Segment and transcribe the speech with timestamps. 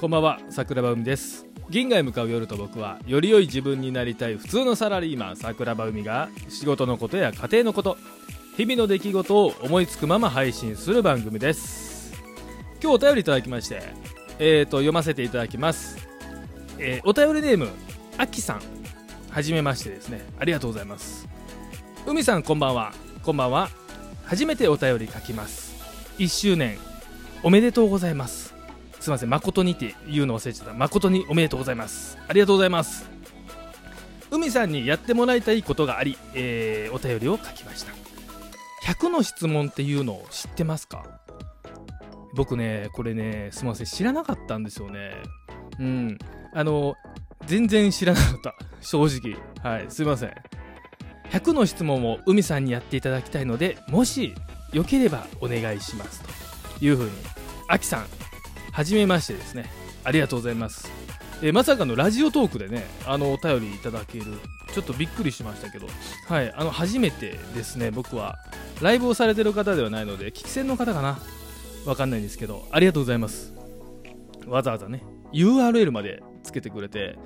[0.00, 1.44] こんばんは桜庭海です。
[1.70, 7.96] 銀河へ向かう夜と僕はより良い自分になりたい普通のサラリーマン桜庭海が仕事のことや家庭のこと
[8.56, 12.14] 日々の出来事を思いつくまま配信する番組です。
[12.80, 13.82] 今日お便りいただきまして
[14.38, 15.98] えーと読ませていただきます、
[16.78, 17.68] えーお便りネーム
[18.18, 18.60] あきさん。
[19.30, 20.24] はじめましてですね。
[20.38, 21.28] ありがとうございます。
[22.06, 22.92] 海さんこんばんは。
[23.24, 23.68] こんばんは。
[24.24, 25.74] 初めてお便り書きます。
[26.18, 26.78] 1周年
[27.42, 28.47] おめでとうございます。
[29.00, 30.74] すいません誠にって言うの忘れちゃった。
[30.74, 32.18] 誠におめでとうございます。
[32.28, 33.08] ありがとうございます。
[34.30, 37.92] 海さんにやってもらいたいことがあり、えーお便りを書きました。
[38.84, 41.04] 100の質問っていうのを知ってますか？
[42.34, 45.12] 僕ねこれねすみません知らなかったんですよね。
[45.78, 46.18] うん。
[46.52, 46.94] あの
[47.46, 48.54] 全然知らなかった。
[48.80, 49.36] 正直。
[49.62, 50.34] はいすいません。
[51.30, 54.34] 100の質問を海さんにやっていただきたいのでもし
[54.72, 56.22] よければお願いします
[56.78, 57.10] というふうに
[57.68, 58.06] あきさん
[58.78, 59.68] はじめましてですね。
[60.04, 60.88] ありがとうございます、
[61.42, 64.26] えーまさかのラジオトークでねあのお便りいただける。
[64.72, 65.88] ちょっとびっくりしましたけど。
[66.28, 68.36] はいあの初めてですね僕は。
[68.80, 71.18] ライブをされてる方ではないので聞き戦の方かな。
[71.86, 72.68] わかんないんですけど。
[72.70, 73.52] ありがとうございます。
[74.46, 77.18] わざわざね URL までつけてくれて。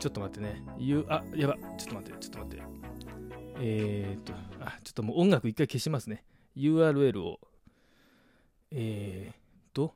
[0.00, 0.62] ちょっと待ってね。
[0.76, 1.54] U あやば。
[1.78, 2.62] ちょっと待ってちょっと待って。
[3.60, 6.24] えー、っとあちょっともう音楽一回消しますね。
[6.58, 7.40] URL を。
[8.70, 9.36] えー、っ
[9.72, 9.94] と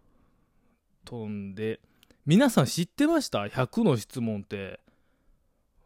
[1.08, 1.80] 飛んで。
[2.26, 4.78] 皆さん知ってました ?100 の質問って。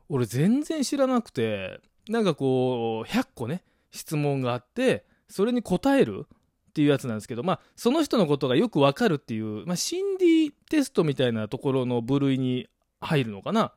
[0.08, 1.80] 俺全然知らなくて。
[2.08, 3.62] なんかこう100個ね
[3.92, 6.26] 質問があってそれに答える？
[6.70, 7.44] っていうやつなんですけど。
[7.44, 12.66] まあその人のことがよくわかるっていう、まあ、心理テストみたいなところの部類に
[13.00, 13.72] 入るのかな。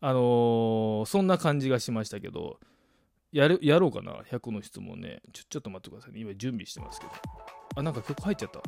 [0.00, 2.60] あのーそんな感じがしましたけど。
[3.32, 4.12] やるやろうかな。
[4.30, 5.22] 100の質問ね。
[5.32, 6.20] ちょちょっと待ってくださいね。
[6.20, 7.12] 今準備してますけど。
[7.76, 8.60] あなんか曲入っちゃった。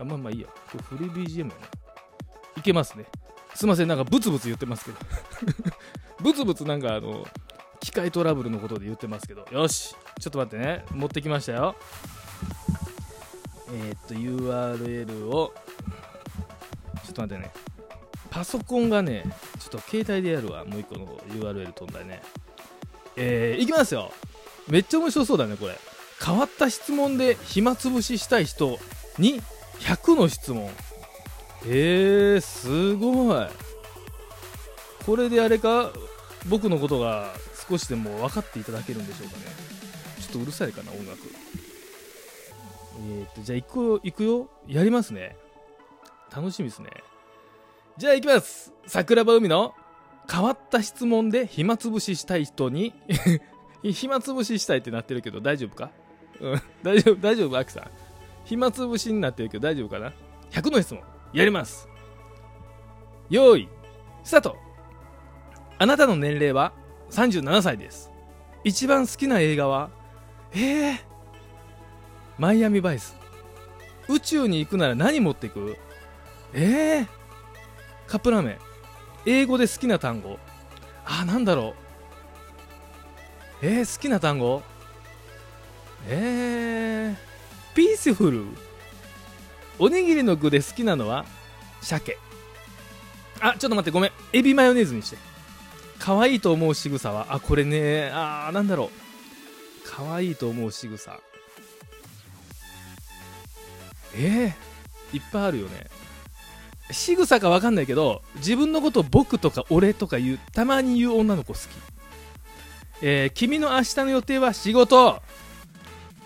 [0.00, 0.46] あまあまあいいや。
[0.46, 1.52] これフリー BGM やね。
[2.56, 3.06] いけますね。
[3.54, 3.88] すいません。
[3.88, 4.98] なんかブツブツ言ってますけど。
[6.22, 7.26] ブツブツなんかあの
[7.80, 9.44] 機械トラブルのことで言ってますけど。
[9.50, 9.96] よし。
[10.20, 10.84] ちょっと待ってね。
[10.92, 11.74] 持ってきましたよ。
[13.72, 15.52] えーっと URL を
[17.04, 17.52] ちょっと待ってね。
[18.30, 19.24] パソコンがね
[19.58, 20.64] ちょっと携帯でやるわ。
[20.64, 22.22] もう一個の URL 飛んだね。
[23.16, 24.12] えー、いきますよ。
[24.68, 25.78] めっちゃ面白そうだねこれ。
[26.24, 28.78] 変わった質問で暇つぶししたい人
[29.18, 29.42] に
[29.80, 30.70] 100の質問。
[31.66, 33.46] えー、すごい。
[35.04, 35.92] これであれか
[36.48, 37.32] 僕のことが
[37.68, 39.44] 少しでも分かっていただけるんでしょうかね。
[40.20, 41.18] ちょっとうるさいかな音楽。
[42.98, 44.48] えー、っとじゃあ行くよ行くよ。
[44.66, 45.36] やりますね。
[46.34, 46.90] 楽しみですね。
[47.98, 48.72] じゃあ行きます。
[48.86, 49.74] 桜庭海の
[50.30, 52.94] 変わった質問で暇つぶししたい人に
[53.82, 55.90] 暇つぶししたいってなってるけど大丈夫か？
[56.40, 56.62] うん。
[56.82, 57.56] 大丈夫大丈夫？
[57.56, 57.90] アキさん。
[58.44, 60.12] 暇つぶしになってるけど大丈夫かな
[60.50, 61.88] ？100の質問やります。
[63.30, 63.68] 用意
[64.24, 64.56] スタート。
[65.78, 66.72] あなたの年齢は
[67.10, 68.10] 37歳です。
[68.64, 69.90] 一番好きな映画は？
[70.52, 70.98] えー、
[72.38, 73.16] マイアミバイス。
[74.08, 75.76] 宇宙に行くなら何持っていく？
[76.54, 77.06] えー、
[78.06, 78.58] カップラーメン。
[79.26, 80.38] 英語で好きな単語。
[81.04, 81.74] あなんだろ
[83.62, 83.66] う。
[83.66, 84.62] えー、好きな単語？
[86.08, 88.44] えー、ピースフル
[89.78, 91.24] おにぎりの具で好きなのは？
[91.82, 92.16] 鮭。
[93.40, 94.12] あちょっと待ってごめん。
[94.32, 95.16] エビマヨネーズにして。
[95.98, 97.26] 可愛いと思う仕草は？
[97.30, 98.10] あこれね。
[98.12, 98.90] あなんだろう。
[99.84, 101.18] 可愛いと思う仕草。
[104.14, 105.86] えー、いっぱいあるよね。
[106.96, 111.62] 仕草か分かんないけど自分のことを僕とか俺とか言うたまに言う女の子好き。
[113.02, 115.20] えー君の明日の予定は仕事。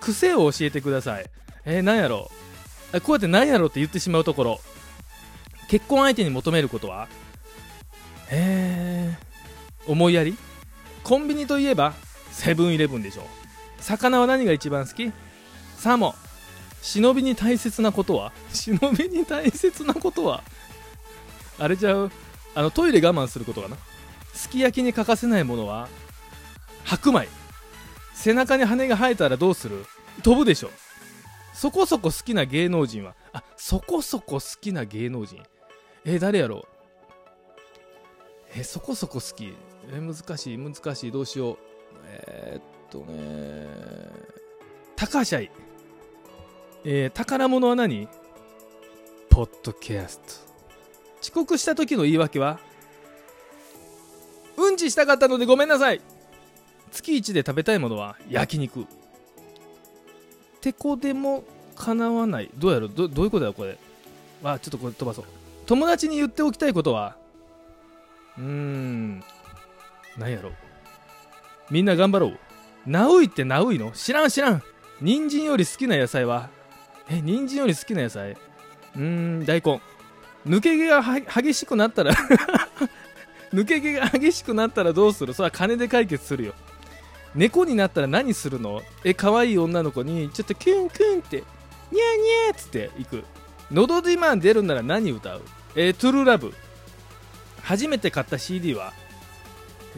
[0.00, 1.26] 癖を教えてください。
[1.66, 2.30] えー、何やろ。
[2.94, 4.60] うこうやって何やろうって言ってしまうところ。
[5.68, 7.08] 結婚相手に求めることは。
[8.30, 10.36] えー、思いやり。
[11.02, 11.92] コンビニといえば
[12.30, 13.26] セブンイレブンでしょ。
[13.78, 15.12] 魚は何が一番好き？
[15.76, 16.14] サーモン。
[16.80, 18.32] 忍びに大切なことは？
[18.52, 20.42] 忍びに大切なことは？
[21.60, 22.10] あれちゃう？
[22.54, 23.76] あのトイレ我慢することかな？
[24.32, 25.88] すき焼きに欠かせないものは
[26.84, 27.28] 白米。
[28.14, 29.84] 背中に羽が生えたらどうする？
[30.22, 30.70] 飛ぶでしょ。
[31.52, 33.14] そこそこ好きな芸能人は？
[33.34, 35.42] あそこそこ好きな芸能人？
[36.04, 36.62] えー誰やろう？
[38.56, 39.54] えーそこそこ好き？
[39.92, 41.12] え難しい難しい。
[41.12, 41.58] どうしよう。
[42.06, 43.68] えっとね
[44.96, 45.50] 高橋愛。
[46.84, 48.08] え宝物は何？
[49.28, 50.49] ポッドキャスト。
[51.20, 52.58] 遅刻した時の言い訳は
[54.56, 56.00] うんちしたかったのでごめんなさい。
[56.90, 58.86] 月1で食べたいものは焼肉。
[60.60, 61.44] てこでも
[61.76, 62.50] 叶わない。
[62.56, 63.78] どうやろどどういうことだこれ？
[64.44, 65.24] あちょっとこれ飛ばそう。
[65.66, 67.16] 友達に言っておきたいことは
[68.36, 69.24] うーん。
[70.18, 70.50] 何やろ
[71.70, 72.38] みんな頑張ろう。
[72.86, 73.92] ナウイってナウイの？
[73.92, 74.62] 知らん知らん。
[75.00, 76.50] 人参より好きな野菜は？
[77.08, 78.32] え人参より好きな野菜？
[78.32, 79.80] うーん大根。
[80.46, 82.12] 抜け毛が激しくなったら
[83.52, 85.34] 抜け毛が激しくなったらどうする？
[85.34, 86.54] それは金で解決するよ。
[87.34, 88.82] 猫になったら何するの？
[89.04, 93.24] え可愛い女の子にちょっとキュンキュンってニャーニャーっつって行く。
[93.70, 95.42] のど自慢出るなら何歌う？
[95.76, 96.54] え、トゥルーラブ。
[97.62, 98.92] 初めて買った CD は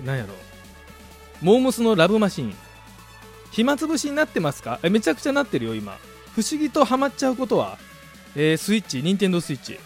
[0.05, 0.35] 何やろ？
[1.41, 2.55] モームスのラブマシーン。
[3.51, 4.81] 暇つぶしになってますか？
[4.83, 5.99] えめちゃくちゃなってるよ今。
[6.35, 7.79] 不思議とハマっちゃうことは、
[8.35, 9.79] えー、スイッチ、ニンテンドースイッチ。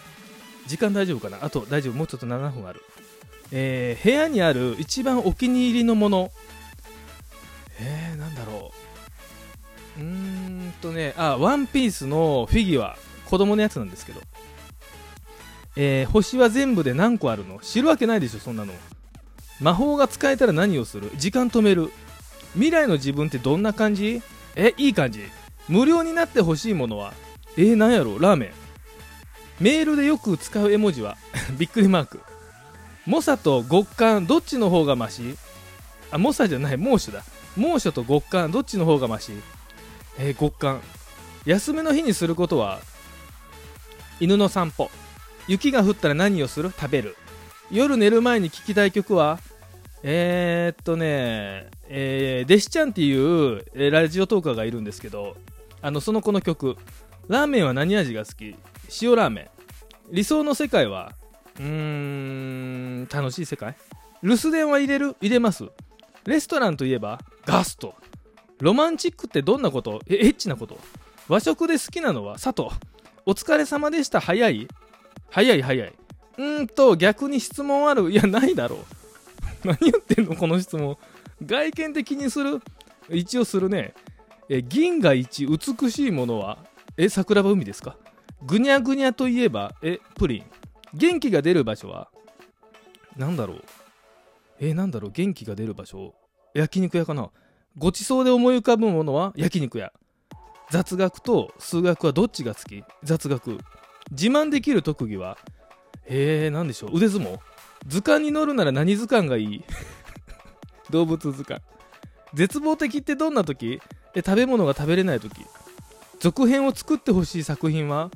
[0.67, 1.43] 時間大丈夫かな？
[1.43, 2.81] あと大丈夫、もうちょっと7分ある。
[3.51, 6.31] えー、部屋にある一番お気に入りのもの。
[7.79, 8.71] えー、なんだろ
[9.97, 10.01] う。
[10.01, 12.97] うーんとね、あ、ワンピースのフィギュア。
[13.25, 14.21] 子供のやつなんですけど。
[15.75, 17.59] えー、星は全部で何個あるの？
[17.59, 18.73] 知るわけないでしょ、そんなの。
[19.59, 21.11] 魔法が使えたら何をする？
[21.15, 21.91] 時間止める。
[22.53, 24.21] 未来の自分ってどんな感じ？
[24.55, 25.21] え、いい感じ。
[25.69, 27.13] 無料になってほしいものは？
[27.57, 28.17] えー、なんやろ？
[28.19, 28.51] ラーメン
[29.59, 31.17] メールでよく使う絵文字は
[31.57, 32.21] びっくりマーク。
[33.05, 35.35] 猛者と極寒どっちの方がマシ？
[36.11, 37.23] あ猛者じゃない猛暑だ。
[37.55, 39.33] 猛暑と極寒どっちの方がマシ？
[40.19, 40.81] えー、極寒。
[41.45, 42.81] 休みの日にすることは
[44.19, 44.91] 犬の散歩。
[45.47, 46.71] 雪が降ったら何をする？
[46.71, 47.15] 食べる。
[47.71, 49.39] 夜寝る前に聴きたい曲は
[50.03, 55.35] えー、っとね、えー、弟子ちゃんっていう、え、ラジオトーカーがいるんですけど
[55.81, 56.77] あのその子の曲。
[57.27, 58.55] ラーメンは何味が好き？
[59.01, 59.49] 塩ラーメン。
[60.11, 61.11] 理想の世界は？
[61.59, 63.75] うーん楽しい世界？
[64.23, 65.17] 留守電は入れる？
[65.19, 65.65] 入れます。
[66.25, 67.95] レストランといえばガスト。
[68.59, 70.01] ロマンチックってどんなこと？
[70.07, 70.79] えエッチなこと？
[71.27, 72.69] 和食で好きなのは佐藤。
[73.25, 74.21] お疲れ様でした。
[74.21, 74.69] 早い？
[75.29, 75.93] 早い早い。
[76.37, 78.09] うんと逆に質問ある？
[78.09, 78.79] いやないだろう。
[79.67, 80.35] 何言ってんの？
[80.37, 80.97] この質問。
[81.45, 82.61] 外見的にする？
[83.09, 83.93] 一応するね。
[84.47, 86.57] え銀が一美しいものは？
[86.97, 87.95] え桜庭海ですか？
[88.43, 90.43] ぐにゃぐにゃといえばえプリン。
[90.93, 92.09] 元気が出る場所は？
[93.15, 93.63] 何だろう。
[94.59, 95.11] えなんだろう。
[95.11, 96.15] 元気が出る場所？
[96.55, 97.29] 焼肉屋かな？
[97.77, 99.31] ごちそうで思い浮かぶものは？
[99.35, 99.93] 焼肉屋。
[100.71, 102.83] 雑学と数学はどっちが好き？
[103.03, 103.59] 雑学。
[104.09, 105.37] 自慢できる特技は？
[106.07, 106.97] えー、何でしょう。
[106.97, 107.37] 腕相撲？
[107.85, 109.63] 図鑑に乗るなら何図鑑がいい？
[110.89, 111.63] 動物図鑑。
[112.33, 113.79] 絶望的ってどんな時？
[114.15, 115.45] え食べ物が食べれない時。
[116.19, 118.09] 続編を作ってほしい作品は？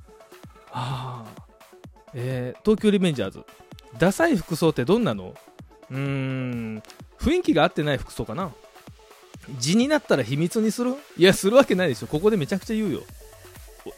[0.71, 1.25] あ
[2.13, 3.43] えー、東京リベンジャーズ。
[3.97, 5.35] ダサい服装ってどんなの？
[5.89, 6.83] うーん。
[7.19, 8.51] 雰囲気が合ってない服装かな？
[9.59, 10.95] 字になったら秘密にする？
[11.17, 12.07] いやするわけないでしょ。
[12.07, 13.01] ここでめちゃくちゃ言うよ。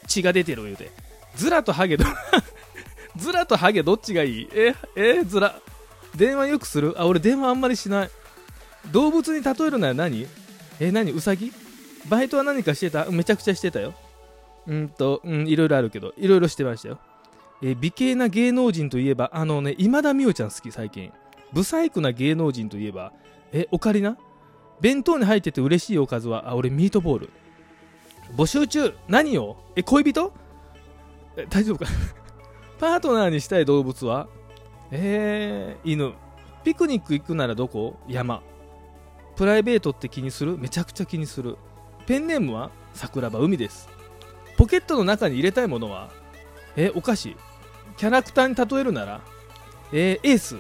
[0.07, 0.91] 血が出てる言うて。
[1.35, 2.05] ズラとハゲど
[3.17, 4.49] ズラとハゲどっちがいい？
[4.53, 5.59] ええズラ
[6.15, 6.93] 電話よくする？
[6.97, 8.09] あ俺電話あんまりしない。
[8.91, 10.27] 動物に例えるなら何？
[10.79, 11.11] え何？
[11.11, 11.51] ウサギ？
[12.09, 13.05] バイトは何かしてた？
[13.11, 13.93] めちゃくちゃしてたよ。
[14.67, 16.99] うんとうんいろいろあるけどいろいろしてましたよ。
[17.61, 21.11] え美形な芸能人といえばあのね今田美桜ちゃん好き最近。
[21.53, 23.13] ブサイクな芸能人といえば。
[23.51, 24.17] えオカリナ？
[24.81, 26.49] 弁当に入ってて嬉しいおかずは？
[26.49, 27.29] あ俺ミートボール。
[28.35, 28.93] 募集中。
[29.07, 29.57] 何を？
[29.75, 30.33] え恋人？
[31.37, 31.91] え大丈夫か？
[32.79, 34.27] パートナーにしたい動物は？
[34.91, 36.13] えー、犬。
[36.63, 37.97] ピクニック行くならどこ？
[38.07, 38.41] 山。
[39.35, 40.57] プライベートって気にする？
[40.57, 41.57] めちゃくちゃ気にする。
[42.05, 43.89] ペンネームは桜庭海です。
[44.57, 46.11] ポケットの中に入れたいものは
[46.75, 47.35] えお菓子
[47.97, 49.21] キャラクターに例えるなら
[49.91, 50.57] えー、エース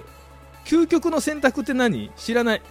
[0.65, 2.61] 究極の選択って何知らない。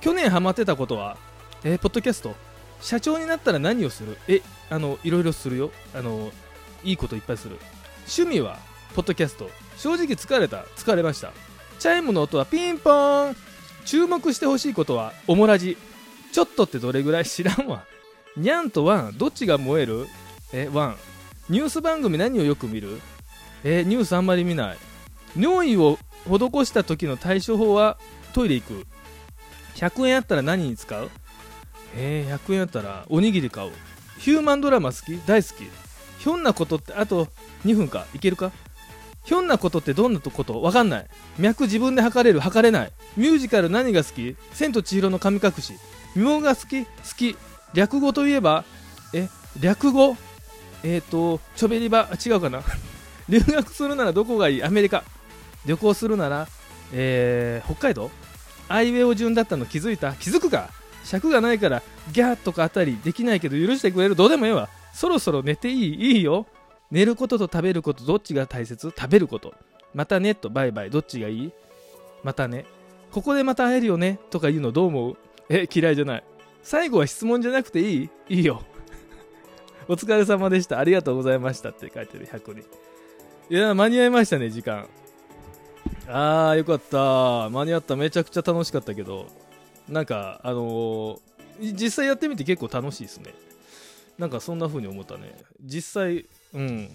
[0.00, 1.16] 去年ハマってたことは
[1.64, 2.34] えー、ポッドキャスト
[2.80, 5.70] 社長になったら何をするえあのいろいろするよ。
[5.94, 6.30] あの
[6.82, 7.58] いいこといっぱいする。
[8.06, 8.58] 趣味は
[8.94, 9.50] ポッドキャスト。
[9.76, 10.62] 正直疲れた。
[10.76, 11.32] 疲れました。
[11.78, 13.36] チャイムの音はピンポーン。
[13.84, 15.76] 注目してほしいことはおもらじ
[16.32, 17.84] ちょっとってどれぐらい知らんわ。
[18.36, 20.06] にゃんとワンどっちが燃える？
[20.52, 20.96] えワン。
[21.48, 23.00] ニュース番組何をよく見る？
[23.64, 24.78] えニュースあんまり見ない。
[25.36, 27.98] 尿意を施した時の対処法は
[28.32, 28.86] トイレ行く。
[29.74, 31.10] 100円あったら何に使う？
[31.96, 33.72] えー、100円あったらおにぎり買おう。
[34.18, 35.18] ヒューマンドラマ好き？
[35.26, 35.68] 大好き。
[36.18, 37.26] ひょんなことってあと
[37.64, 38.06] 2分か。
[38.14, 38.52] いけるか？
[39.24, 40.62] ひょんなことってどんなこと？
[40.62, 41.06] わかんない。
[41.38, 42.40] 脈自分で測れる？
[42.40, 42.92] 測れない。
[43.16, 44.36] ミュージカル何が好き？
[44.52, 45.74] 千と千尋の神隠し。
[46.14, 46.84] 妙が好き？
[46.84, 47.36] 好き。
[47.74, 48.64] 略語といえば
[49.12, 49.28] え
[49.60, 50.16] 略語？
[50.82, 52.62] えっ、ー、とちょべりば違うかな。
[53.28, 54.62] 留学するならどこがいい？
[54.62, 55.04] アメリカ。
[55.66, 56.48] 旅行するなら
[56.92, 58.10] えー、北海道？
[58.68, 60.14] アイウェオ順だったの気づいた？
[60.14, 60.70] 気づくか？
[61.04, 64.16] 尺がないからギャーとかあたりできないけど許してくれる？
[64.16, 64.68] どうでもええわ。
[64.92, 66.16] そろそろ寝ていい？
[66.16, 66.46] いいよ。
[66.90, 68.92] 寝ることと食べることどっちが大切？
[68.96, 69.54] 食べること。
[69.94, 70.90] またねとバイバイ。
[70.90, 71.52] どっちがいい？
[72.24, 72.64] またね。
[73.12, 74.18] ここでまた会えるよね？
[74.30, 75.16] とか言うのどう思う？
[75.48, 76.24] え嫌いじゃない。
[76.62, 78.10] 最後は質問じゃなくていい？
[78.28, 78.62] いいよ。
[79.88, 80.78] お疲れ様でした。
[80.78, 82.26] ありがとうございましたって書いてる。
[82.26, 83.54] 100人。
[83.54, 84.86] いや間に合いましたね時間。
[86.06, 87.50] あーよかった。
[87.50, 87.96] 間に合った。
[87.96, 89.26] めちゃくちゃ楽しかったけど。
[89.88, 93.34] なんかあのー、実際やってみて結構楽しいですね。
[94.18, 95.34] なんかそんな風に思ったね。
[95.64, 96.88] 実際うん。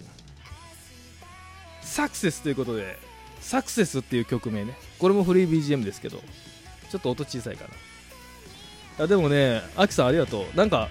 [1.81, 2.97] サクセスということで
[3.41, 4.77] サクセスっていう曲名ね。
[4.99, 6.21] これもフリー BGM ですけど。
[6.89, 7.71] ちょっと音小さいかな。
[8.97, 10.57] あでもねアキさんありがとう。
[10.57, 10.89] なんか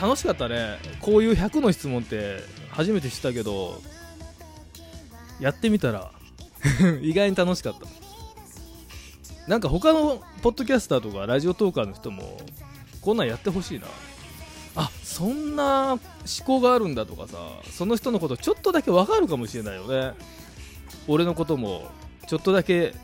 [0.00, 0.78] 楽しかったね。
[1.00, 3.80] こういう100の質問って初めて知ったけど
[5.40, 6.10] やってみたら
[7.00, 7.86] 意外に楽しかった。
[9.48, 12.38] なんか他のポッドキャスターとかラジオトーカーの人も
[13.00, 13.86] こんなんやってほしいな。
[14.74, 16.00] あそんな思
[16.44, 17.38] 考があるんだとかさ
[17.70, 20.14] その人のことちょっとだけ分かるかもしれないよね。
[21.08, 21.90] 俺のことも
[22.26, 22.94] ちょっとだけ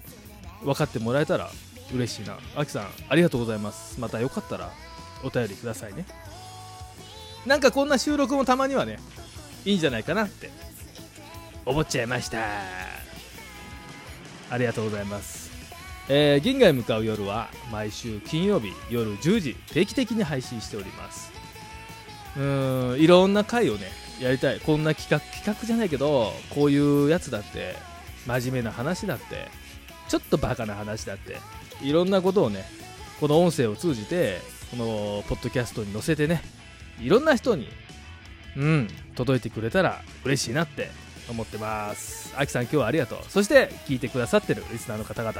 [0.62, 1.50] 分かってもらえたら。
[1.92, 2.38] 嬉しいな。
[2.56, 4.00] あきさんありがとうございます。
[4.00, 4.70] またよかったら
[5.22, 6.06] お便りくださいね。
[7.46, 8.98] なんかこんな収録もたまにはね
[9.64, 10.50] いいんじゃないかなって
[11.64, 12.38] 思っちゃいました。
[14.50, 15.50] ありがとうございます。
[16.08, 21.32] えー、銀河へ向かう夜は毎週金曜日夜10時定期的に配信しております。
[22.36, 24.60] うんいろんな回をねやりたい。
[24.60, 27.76] こんな企画企画じゃないけどこういうやつだって
[28.26, 29.48] 真面目な話だって
[30.12, 31.38] ちょっとバカな話だって。
[31.80, 32.66] いろんなことをね
[33.18, 34.40] この音声を通じて
[34.70, 34.84] この
[35.26, 36.42] ポッドキャストに載せてね
[37.00, 37.66] いろんな人に
[38.54, 40.90] うん届いてくれたら嬉しいなって
[41.30, 42.34] 思ってます。
[42.36, 43.18] あきさん今日はありがとう。
[43.30, 45.32] そして聞いてくださってるリスナーの方々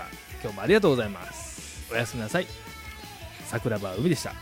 [0.42, 1.92] 今日もありがとうございます。
[1.92, 2.46] おやすみなさい。
[3.48, 4.32] 桜庭海でした。